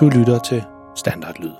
[0.00, 0.62] Du lytter til
[0.96, 1.50] Standardlyd.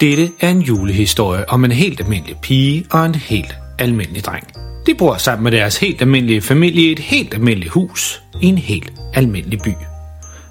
[0.00, 4.57] Dette er en julehistorie om en helt almindelig pige og en helt almindelig dreng.
[4.88, 8.58] De bor sammen med deres helt almindelige familie i et helt almindeligt hus i en
[8.58, 9.72] helt almindelig by.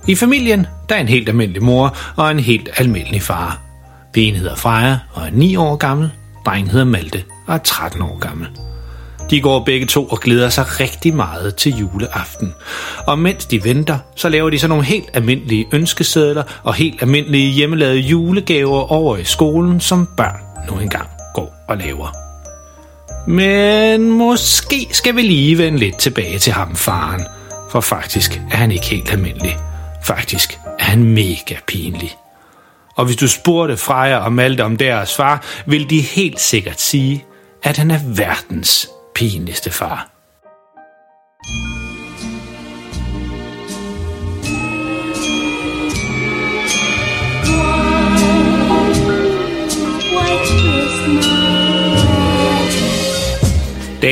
[0.07, 3.61] I familien der er en helt almindelig mor og en helt almindelig far.
[4.13, 6.11] Pigen hedder Freja og er 9 år gammel.
[6.45, 8.47] Drengen hedder Malte og er 13 år gammel.
[9.29, 12.53] De går begge to og glæder sig rigtig meget til juleaften.
[13.07, 17.51] Og mens de venter, så laver de så nogle helt almindelige ønskesedler og helt almindelige
[17.51, 22.26] hjemmelavede julegaver over i skolen, som børn nu engang går og laver.
[23.27, 27.25] Men måske skal vi lige vende lidt tilbage til ham, faren.
[27.71, 29.57] For faktisk er han ikke helt almindelig.
[30.03, 32.15] Faktisk er han mega pinlig.
[32.95, 37.25] Og hvis du spurgte Freja og Malte om deres far, vil de helt sikkert sige,
[37.63, 40.16] at han er verdens pinligste far.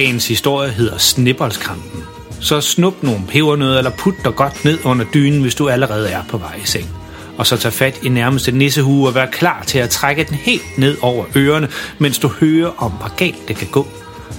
[0.06, 2.04] Dagens historie hedder Snibboldskampen.
[2.40, 6.24] Så snup nogle pebernødder eller put dig godt ned under dynen, hvis du allerede er
[6.30, 6.90] på vej i seng.
[7.38, 10.78] Og så tag fat i nærmeste nissehue og vær klar til at trække den helt
[10.78, 13.88] ned over ørerne, mens du hører om, hvor galt det kan gå,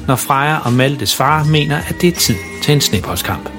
[0.06, 3.50] når Freja og Maltes far mener, at det er tid til en snibboldskamp.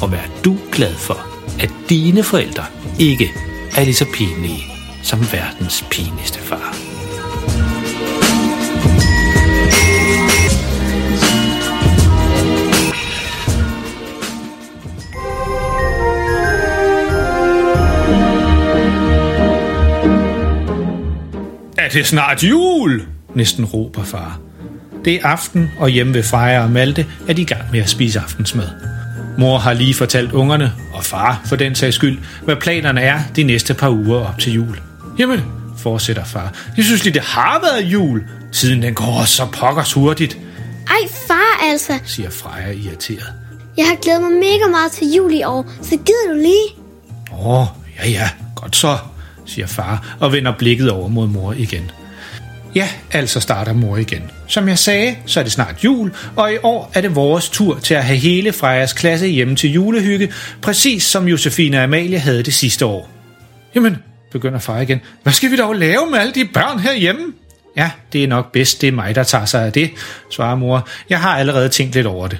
[0.00, 1.26] Og vær du glad for,
[1.60, 2.64] at dine forældre
[2.98, 3.32] ikke
[3.76, 4.64] er lige så pinlige
[5.02, 6.81] som verdens pinligste far.
[21.92, 23.02] Er det snart jul?
[23.34, 24.38] Næsten råber far.
[25.04, 27.88] Det er aften, og hjemme ved Freja og Malte er de i gang med at
[27.88, 28.68] spise aftensmad.
[29.38, 33.42] Mor har lige fortalt ungerne, og far for den sags skyld, hvad planerne er de
[33.42, 34.80] næste par uger op til jul.
[35.18, 35.40] Jamen,
[35.78, 38.22] fortsætter far, jeg synes lige, det har været jul.
[38.52, 40.38] Tiden den går så pokkers hurtigt,
[40.88, 41.98] Ej, far altså.
[42.04, 43.32] siger Freja irriteret.
[43.76, 46.68] Jeg har glædet mig mega meget til jul i år, så gider du lige?
[47.46, 47.66] Åh,
[47.98, 48.98] ja ja, godt så,
[49.52, 51.90] siger far og vender blikket over mod mor igen.
[52.74, 54.30] Ja, altså starter mor igen.
[54.46, 57.78] Som jeg sagde, så er det snart jul, og i år er det vores tur
[57.78, 62.42] til at have hele Frejas klasse hjemme til julehygge, præcis som Josefine og Amalie havde
[62.42, 63.10] det sidste år.
[63.74, 63.96] Jamen,
[64.32, 65.00] begynder far igen.
[65.22, 67.32] Hvad skal vi dog lave med alle de børn herhjemme?
[67.76, 69.90] Ja, det er nok bedst, det er mig, der tager sig af det,
[70.30, 70.88] svarer mor.
[71.10, 72.38] Jeg har allerede tænkt lidt over det.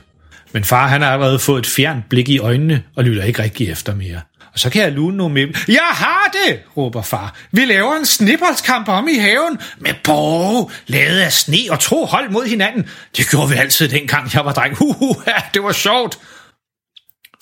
[0.53, 3.71] Men far han har allerede fået et fjernt blik i øjnene og lytter ikke rigtig
[3.71, 4.21] efter mere.
[4.53, 5.49] Og så kan jeg lune nogle med.
[5.69, 7.39] Jeg har det, råber far.
[7.53, 12.31] Vi laver en snibboldskamp om i haven med borg, lavet af sne og to hold
[12.31, 12.89] mod hinanden.
[13.17, 14.77] Det gjorde vi altid dengang jeg var dreng.
[14.77, 16.19] Huhu, ja, det var sjovt.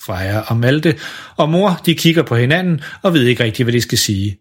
[0.05, 0.99] Freja og Malte
[1.37, 4.37] og mor, de kigger på hinanden og ved ikke rigtigt, hvad de skal sige.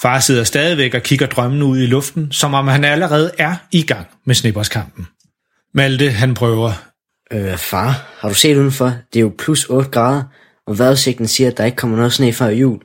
[0.00, 3.82] Far sidder stadigvæk og kigger drømmen ud i luften, som om han allerede er i
[3.82, 5.06] gang med snibboldskampen.
[5.74, 6.72] Malte, han prøver.
[7.32, 8.92] Øh, far, har du set udenfor?
[9.12, 10.22] Det er jo plus 8 grader,
[10.68, 12.78] og vejrudsigten siger, at der ikke kommer noget sne før jul.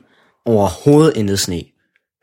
[0.46, 1.62] Overhovedet intet sne.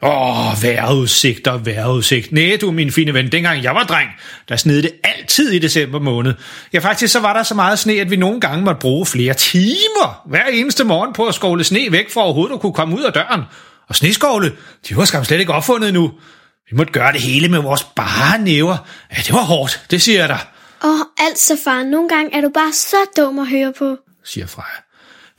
[0.04, 2.32] Åh, vejrudsigt og vejrudsigt.
[2.32, 4.10] Nej, du min fine ven, dengang jeg var dreng,
[4.50, 6.34] der snede det altid i december måned.
[6.74, 9.34] Ja, faktisk så var der så meget sne, at vi nogle gange måtte bruge flere
[9.34, 13.04] timer hver eneste morgen på at skovle sne væk, for overhovedet at kunne komme ud
[13.04, 13.42] af døren.
[13.90, 14.52] Og sneskovle,
[14.90, 16.12] de var skam slet ikke opfundet nu.
[16.70, 18.78] Vi måtte gøre det hele med vores bare næver.
[19.12, 20.40] Ja, det var hårdt, det siger jeg dig,
[20.84, 23.98] Åh, altså far, nogle gange er du bare så dum at høre på.
[24.26, 24.91] siger Freja.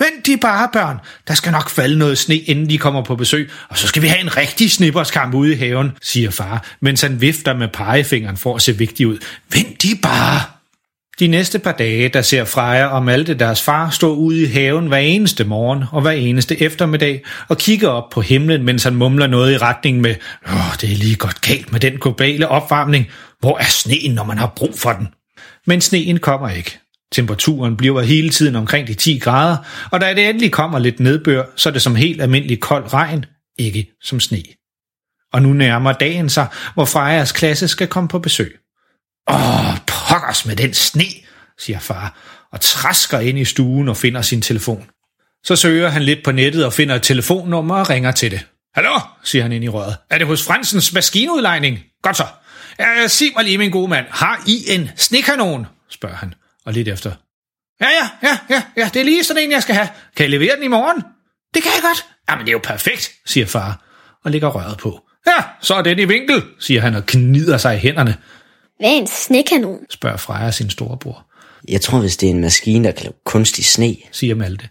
[0.03, 0.99] Vent de bare, børn.
[1.29, 4.07] Der skal nok falde noget sne, inden de kommer på besøg, og så skal vi
[4.07, 8.55] have en rigtig snipperskamp ude i haven, siger far, mens han vifter med pegefingeren for
[8.55, 9.19] at se vigtig ud.
[9.53, 10.41] Vent de bare.
[11.19, 14.87] De næste par dage, der ser Freja og Malte deres far stå ude i haven
[14.87, 19.27] hver eneste morgen og hver eneste eftermiddag og kigger op på himlen, mens han mumler
[19.27, 20.15] noget i retning med,
[20.47, 23.07] Åh, det er lige godt galt med den globale opvarmning.
[23.41, 25.09] Hvor er sneen, når man har brug for den?
[25.67, 26.82] Men sneen kommer ikke.
[27.13, 29.57] Temperaturen bliver hele tiden omkring de 10 grader,
[29.91, 33.25] og da det endelig kommer lidt nedbør, så er det som helt almindelig kold regn,
[33.59, 34.43] ikke som sne.
[35.33, 38.59] Og nu nærmer dagen sig, hvor Frejas klasse skal komme på besøg.
[39.31, 41.05] Åh, pokkers med den sne,
[41.59, 42.19] siger far,
[42.53, 44.85] og træsker ind i stuen og finder sin telefon.
[45.45, 48.47] Så søger han lidt på nettet og finder et telefonnummer og ringer til det.
[48.75, 49.97] Hallo, siger han ind i røret.
[50.11, 51.79] Er det hos Fransens maskinudlejning?
[52.03, 52.27] Godt så.
[52.79, 55.67] Ja, sig mig lige, min gode mand, har I en snekanon?
[55.91, 56.35] spørger han.
[56.67, 57.13] Og lidt efter,
[57.81, 59.89] ja, ja, ja, ja, ja, det er lige sådan en, jeg skal have.
[60.17, 61.03] Kan jeg levere den i morgen?
[61.55, 62.07] Det kan jeg godt.
[62.31, 63.85] Jamen, det er jo perfekt, siger far,
[64.25, 65.01] og lægger røret på.
[65.27, 68.17] Ja, så er den i vinkel, siger han og knider sig i hænderne,
[68.79, 69.79] Hvad er en snekanon?
[69.91, 71.27] spørger Freja sin storebror.
[71.69, 73.97] Jeg tror, hvis det er en maskine, der kan lave kunstig sne.
[74.13, 74.69] siger Malte.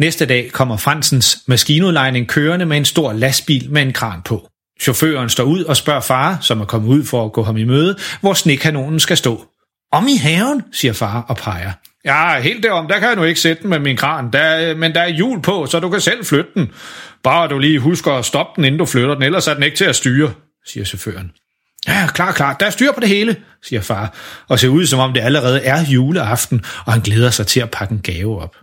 [0.00, 4.48] Næste dag kommer Fransens maskinudlejning kørende med en stor lastbil med en kran på.
[4.80, 7.64] Chaufføren står ud og spørger far, som er kommet ud for at gå ham i
[7.64, 9.44] møde, hvor snekanonen skal stå.
[9.92, 11.72] Om i haven, siger far og peger.
[12.04, 14.78] Ja, helt derom, der kan jeg nu ikke sætte den med min kran, der, øh,
[14.78, 16.72] men der er hjul på, så du kan selv flytte den.
[17.22, 19.76] Bare du lige husker at stoppe den, inden du flytter den, ellers er den ikke
[19.76, 20.32] til at styre,
[20.66, 21.32] siger chaufføren.
[21.88, 24.14] Ja, klar, klar, der er styr på det hele, siger far,
[24.48, 27.70] og ser ud som om det allerede er juleaften, og han glæder sig til at
[27.70, 28.56] pakke en gave op.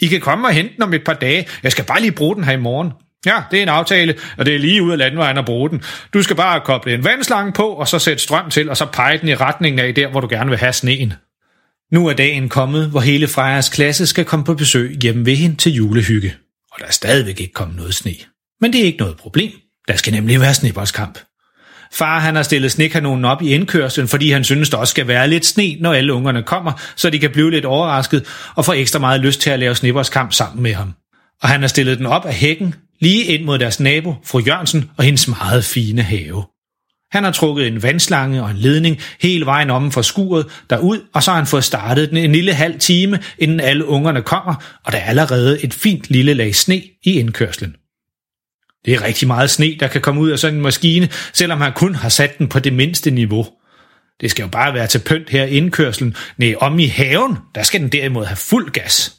[0.00, 1.48] I kan komme og hente den om et par dage.
[1.62, 2.92] Jeg skal bare lige bruge den her i morgen.
[3.26, 5.82] Ja, det er en aftale, og det er lige ud af landvejen at bruge den.
[6.14, 9.18] Du skal bare koble en vandslange på, og så sætte strøm til, og så pege
[9.18, 11.12] den i retningen af der, hvor du gerne vil have sneen.
[11.92, 15.56] Nu er dagen kommet, hvor hele Frejas klasse skal komme på besøg hjemme ved hende
[15.56, 16.34] til julehygge.
[16.72, 18.14] Og der er stadigvæk ikke kommet noget sne.
[18.60, 19.52] Men det er ikke noget problem.
[19.88, 21.18] Der skal nemlig være snebollskamp.
[21.92, 25.28] Far han har stillet snekanonen op i indkørslen, fordi han synes, der også skal være
[25.28, 28.98] lidt sne, når alle ungerne kommer, så de kan blive lidt overrasket og få ekstra
[28.98, 30.94] meget lyst til at lave snebollskamp sammen med ham.
[31.42, 34.90] Og han har stillet den op af hækken, lige ind mod deres nabo, fru Jørgensen,
[34.96, 36.44] og hendes meget fine have.
[37.10, 41.22] Han har trukket en vandslange og en ledning hele vejen om for skuret derud, og
[41.22, 44.92] så har han fået startet den en lille halv time, inden alle ungerne kommer, og
[44.92, 47.76] der er allerede et fint lille lag sne i indkørslen.
[48.84, 51.72] Det er rigtig meget sne, der kan komme ud af sådan en maskine, selvom han
[51.72, 53.46] kun har sat den på det mindste niveau.
[54.20, 56.16] Det skal jo bare være til pynt her i indkørslen.
[56.36, 59.15] Nej, om i haven, der skal den derimod have fuld gas.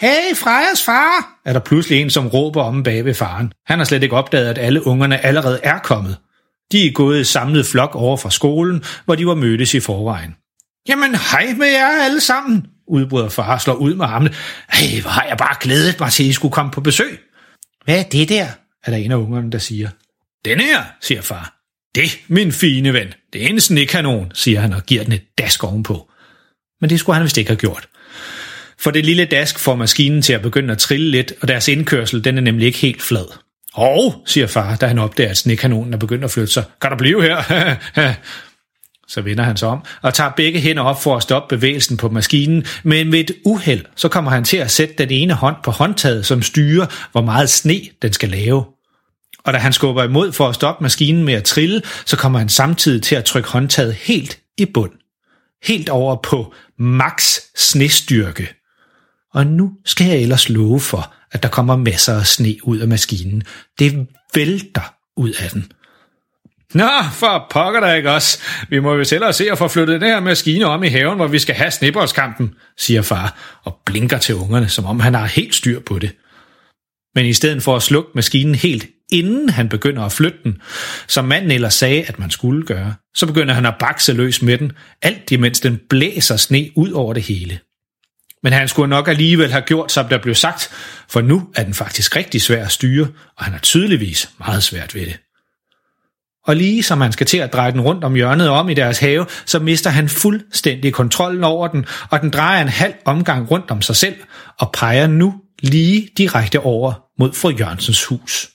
[0.00, 3.52] Hey, Frejas far, er der pludselig en, som råber om bag ved faren.
[3.66, 6.16] Han har slet ikke opdaget, at alle ungerne allerede er kommet.
[6.72, 10.34] De er gået i samlet flok over fra skolen, hvor de var mødtes i forvejen.
[10.88, 14.34] Jamen, hej med jer alle sammen, udbryder far og slår ud med armene.
[14.72, 17.20] Hey, hvor har jeg bare glædet mig til, at I skulle komme på besøg.
[17.84, 18.46] Hvad er det der?
[18.84, 19.88] er der en af ungerne, der siger.
[20.44, 21.54] Den her, siger far.
[21.94, 25.64] Det, min fine ven, det er en snekanon, siger han og giver den et dask
[25.64, 26.10] ovenpå.
[26.80, 27.88] Men det skulle han vist ikke have gjort.
[28.80, 32.24] For det lille dask får maskinen til at begynde at trille lidt, og deres indkørsel
[32.24, 33.26] den er nemlig ikke helt flad.
[33.74, 36.64] Og, siger far, da han opdager, at snekanonen er begyndt at flytte sig.
[36.80, 37.74] Kan der blive her?
[39.08, 42.08] så vender han sig om og tager begge hænder op for at stoppe bevægelsen på
[42.08, 45.70] maskinen, men ved et uheld, så kommer han til at sætte den ene hånd på
[45.70, 48.64] håndtaget, som styrer, hvor meget sne den skal lave.
[49.44, 52.48] Og da han skubber imod for at stoppe maskinen med at trille, så kommer han
[52.48, 54.92] samtidig til at trykke håndtaget helt i bund.
[55.64, 58.59] Helt over på max snestyrke.
[59.34, 62.88] Og nu skal jeg ellers love for, at der kommer masser af sne ud af
[62.88, 63.42] maskinen.
[63.78, 65.72] Det vælter ud af den.
[66.74, 68.38] Nå, for pokker der ikke os.
[68.68, 71.26] Vi må jo selv se at få flyttet den her maskine om i haven, hvor
[71.26, 75.54] vi skal have snibboldskampen, siger far, og blinker til ungerne, som om han har helt
[75.54, 76.16] styr på det.
[77.14, 80.62] Men i stedet for at slukke maskinen helt, inden han begynder at flytte den,
[81.08, 84.58] som manden ellers sagde, at man skulle gøre, så begynder han at bakse løs med
[84.58, 84.72] den,
[85.02, 87.58] alt imens den blæser sne ud over det hele.
[88.42, 90.70] Men han skulle nok alligevel have gjort, som der blev sagt,
[91.08, 94.94] for nu er den faktisk rigtig svær at styre, og han har tydeligvis meget svært
[94.94, 95.18] ved det.
[96.46, 98.98] Og lige som han skal til at dreje den rundt om hjørnet om i deres
[98.98, 103.70] have, så mister han fuldstændig kontrollen over den, og den drejer en halv omgang rundt
[103.70, 104.16] om sig selv,
[104.58, 108.48] og peger nu lige direkte over mod fru Jørgensens hus.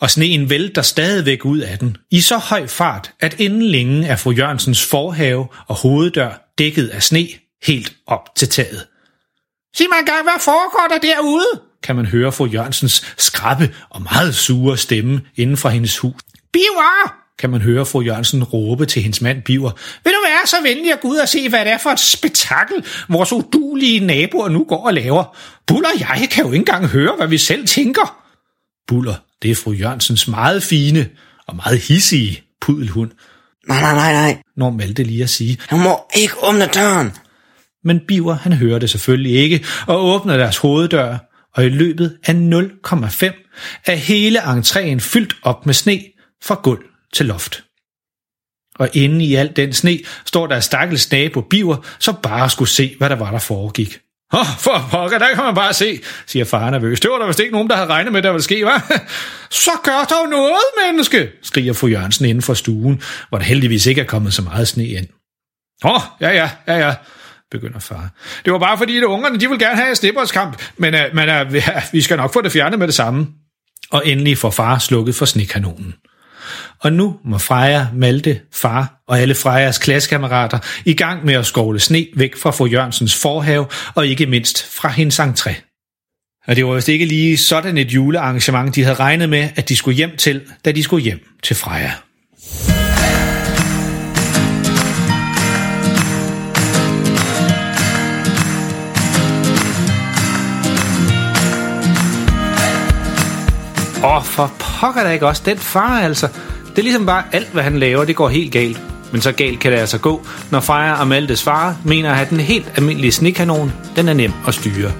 [0.00, 4.16] Og sneen vælter stadigvæk ud af den, i så høj fart, at inden længe er
[4.16, 7.28] fru Jørgensens forhave og hoveddør dækket af sne
[7.62, 8.86] helt op til taget.
[9.76, 11.60] Sig mig engang, hvad foregår der derude?
[11.82, 16.20] kan man høre fru Jørgensens skrappe og meget sure stemme inden for hendes hus.
[16.52, 17.14] Biver!
[17.38, 19.70] kan man høre fru Jørgensen råbe til hendes mand Biver.
[20.04, 22.00] Vil du være så venlig at gå ud og se, hvad det er for et
[22.00, 25.36] spektakel, vores udulige naboer nu går og laver?
[25.66, 28.22] Buller og jeg kan jo ikke engang høre, hvad vi selv tænker.
[28.86, 31.08] Buller, det er fru Jørgensens meget fine
[31.46, 33.10] og meget hissige pudelhund,
[33.68, 34.42] Nej, nej, nej, nej.
[34.56, 35.58] når Malte lige at sige.
[35.70, 37.12] Du må ikke åbne døren.
[37.86, 41.16] Men Biver, han hører det selvfølgelig ikke, og åbner deres hoveddør,
[41.54, 46.00] og i løbet af 0,5 er hele entréen fyldt op med sne
[46.42, 47.64] fra gulv til loft.
[48.78, 52.94] Og inde i al den sne står der stakkels nabo Biver, som bare skulle se,
[52.98, 53.98] hvad der var, der foregik.
[54.32, 57.00] Åh, oh, for pokker, der kan man bare se, siger far nervøs.
[57.00, 58.98] Det var der vist ikke nogen, der havde regnet med, der ville ske, hva'?
[59.64, 64.00] Så gør dog noget, menneske, skriger fru Jørgensen inden for stuen, hvor der heldigvis ikke
[64.00, 65.06] er kommet så meget sne ind.
[65.84, 66.94] Åh, oh, ja, ja, ja, ja,
[67.50, 68.10] begynder far.
[68.44, 71.28] Det var bare fordi, at ungerne de vil gerne have en snibboldskamp, men, uh, men
[71.28, 71.54] uh,
[71.92, 73.26] vi skal nok få det fjernet med det samme.
[73.90, 75.94] Og endelig får far slukket for snekanonen.
[76.80, 81.80] Og nu må Freja, Malte, far og alle Frejas klassekammerater i gang med at skovle
[81.80, 85.54] sne væk fra fru Jørgensens forhave og ikke mindst fra hendes entré.
[86.46, 89.76] Og det var vist ikke lige sådan et julearrangement, de havde regnet med, at de
[89.76, 91.92] skulle hjem til, da de skulle hjem til Freja.
[104.04, 106.28] Åh, for pokker da ikke også den far altså.
[106.70, 108.80] Det er ligesom bare alt, hvad han laver, det går helt galt.
[109.12, 112.28] Men så galt kan det altså gå, når Freja og Maltes far mener, at have
[112.30, 114.92] den helt almindelige snekanon, den er nem at styre.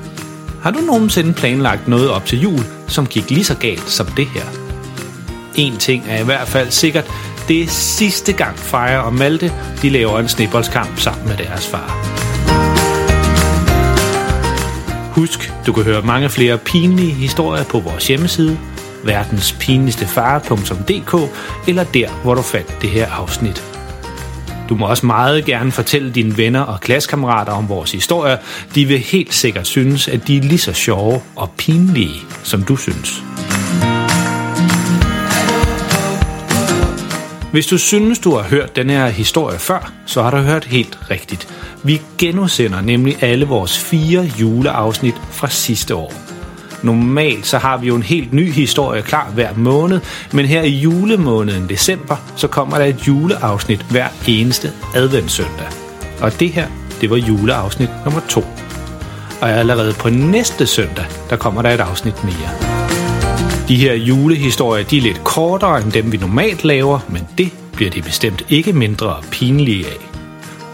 [0.63, 4.27] Har du nogensinde planlagt noget op til jul, som gik lige så galt som det
[4.27, 4.43] her?
[5.55, 7.11] En ting er i hvert fald sikkert,
[7.49, 12.17] det er sidste gang Freja og Malte de laver en sneboldskamp sammen med deres far.
[15.13, 18.59] Husk, du kan høre mange flere pinlige historier på vores hjemmeside,
[19.07, 21.15] verdenspinligstefare.dk
[21.69, 23.77] eller der, hvor du fandt det her afsnit.
[24.69, 28.37] Du må også meget gerne fortælle dine venner og klassekammerater om vores historier.
[28.75, 32.77] De vil helt sikkert synes, at de er lige så sjove og pinlige, som du
[32.77, 33.23] synes.
[37.53, 40.99] Hvis du synes, du har hørt den her historie før, så har du hørt helt
[41.11, 41.49] rigtigt.
[41.83, 46.26] Vi genudsender nemlig alle vores fire juleafsnit fra sidste år.
[46.83, 50.01] Normalt så har vi jo en helt ny historie klar hver måned,
[50.33, 55.67] men her i julemåneden december, så kommer der et juleafsnit hver eneste adventssøndag.
[56.21, 56.67] Og det her,
[57.01, 58.45] det var juleafsnit nummer to.
[59.41, 62.51] Og allerede på næste søndag, der kommer der et afsnit mere.
[63.69, 67.91] De her julehistorier, de er lidt kortere end dem, vi normalt laver, men det bliver
[67.91, 70.11] de bestemt ikke mindre pinlige af.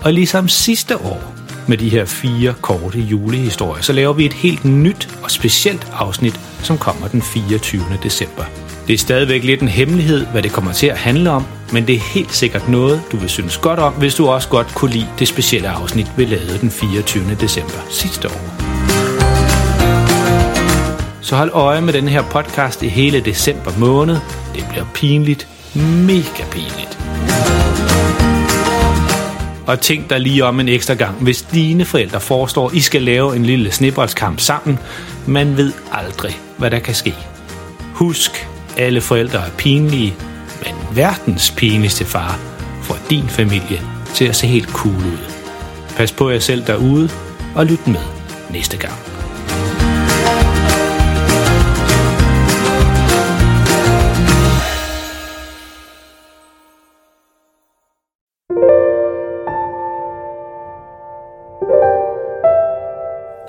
[0.03, 1.35] Og ligesom sidste år,
[1.67, 6.41] med de her fire korte julehistorier, så laver vi et helt nyt og specielt afsnit,
[6.63, 7.83] som kommer den 24.
[8.03, 8.45] december.
[8.87, 11.95] Det er stadigvæk lidt en hemmelighed, hvad det kommer til at handle om, men det
[11.95, 15.09] er helt sikkert noget, du vil synes godt om, hvis du også godt kunne lide
[15.19, 17.25] det specielle afsnit, vi lavede den 24.
[17.41, 18.63] december sidste år.
[21.21, 24.17] Så hold øje med den her podcast i hele december måned.
[24.55, 25.49] Det bliver pinligt,
[26.07, 27.02] mega pinligt.
[29.67, 33.37] Og tænk dig lige om en ekstra gang, hvis dine forældre forestår, I skal lave
[33.37, 34.79] en lille snibboldskamp sammen.
[35.27, 37.15] Man ved aldrig, hvad der kan ske.
[37.95, 40.15] Husk, alle forældre er pinlige,
[40.65, 42.39] men verdens pinligste far
[42.83, 43.81] får din familie
[44.15, 45.19] til at se helt cool ud.
[45.97, 47.11] Pas på jer selv derude,
[47.55, 48.01] og lyt med
[48.51, 49.02] næste gang.